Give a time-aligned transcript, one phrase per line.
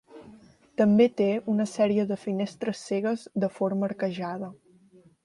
[0.81, 4.51] També té una sèrie de finestres cegues de forma arquejada.